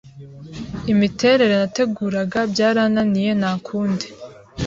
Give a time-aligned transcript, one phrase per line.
[0.93, 4.05] imiterere nateguragabyarananiranye nta kundi